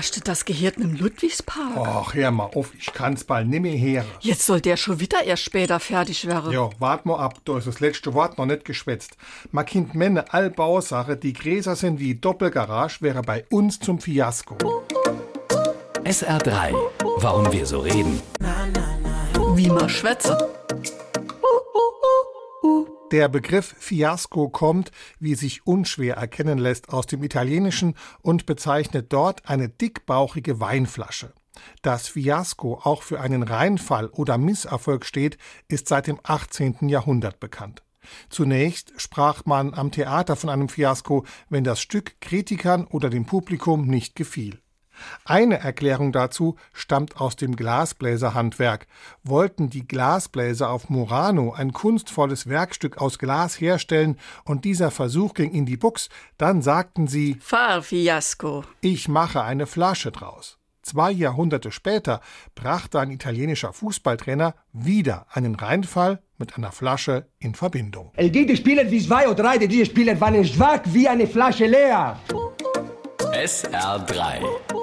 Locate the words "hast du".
0.00-0.20